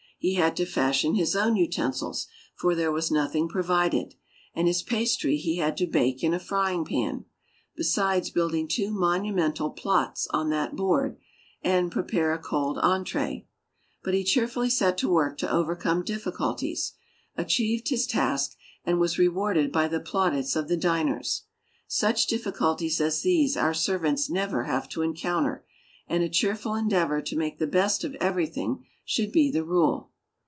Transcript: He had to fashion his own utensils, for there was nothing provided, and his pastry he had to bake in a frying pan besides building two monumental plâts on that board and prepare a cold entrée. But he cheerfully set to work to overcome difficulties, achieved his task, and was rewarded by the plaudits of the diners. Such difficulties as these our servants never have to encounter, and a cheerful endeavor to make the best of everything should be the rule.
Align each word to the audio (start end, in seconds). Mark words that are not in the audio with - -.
He 0.23 0.35
had 0.35 0.55
to 0.57 0.67
fashion 0.67 1.15
his 1.15 1.35
own 1.35 1.55
utensils, 1.55 2.27
for 2.55 2.75
there 2.75 2.91
was 2.91 3.09
nothing 3.09 3.49
provided, 3.49 4.13
and 4.53 4.67
his 4.67 4.83
pastry 4.83 5.35
he 5.35 5.55
had 5.57 5.75
to 5.77 5.87
bake 5.87 6.23
in 6.23 6.31
a 6.31 6.37
frying 6.39 6.85
pan 6.85 7.25
besides 7.75 8.29
building 8.29 8.67
two 8.67 8.91
monumental 8.91 9.71
plâts 9.73 10.27
on 10.29 10.51
that 10.51 10.75
board 10.75 11.17
and 11.63 11.91
prepare 11.91 12.33
a 12.33 12.37
cold 12.37 12.77
entrée. 12.83 13.45
But 14.03 14.13
he 14.13 14.23
cheerfully 14.23 14.69
set 14.69 14.95
to 14.99 15.09
work 15.09 15.39
to 15.39 15.51
overcome 15.51 16.03
difficulties, 16.03 16.93
achieved 17.35 17.89
his 17.89 18.05
task, 18.05 18.55
and 18.85 18.99
was 18.99 19.17
rewarded 19.17 19.71
by 19.71 19.87
the 19.87 19.99
plaudits 19.99 20.55
of 20.55 20.67
the 20.67 20.77
diners. 20.77 21.45
Such 21.87 22.27
difficulties 22.27 23.01
as 23.01 23.23
these 23.23 23.57
our 23.57 23.73
servants 23.73 24.29
never 24.29 24.65
have 24.65 24.87
to 24.89 25.01
encounter, 25.01 25.65
and 26.07 26.21
a 26.23 26.29
cheerful 26.29 26.75
endeavor 26.75 27.23
to 27.23 27.35
make 27.35 27.57
the 27.57 27.65
best 27.65 28.03
of 28.03 28.13
everything 28.21 28.85
should 29.03 29.31
be 29.31 29.49
the 29.49 29.63
rule. 29.65 30.09